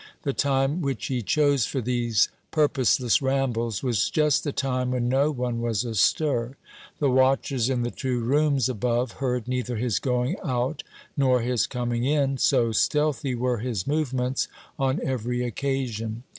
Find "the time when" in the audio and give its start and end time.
4.43-5.07